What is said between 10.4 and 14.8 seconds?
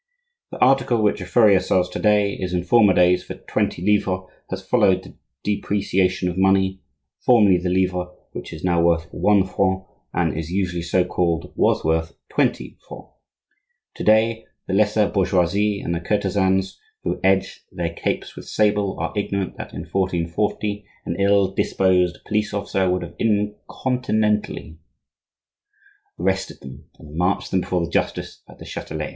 usually so called, was worth twenty francs. To day, the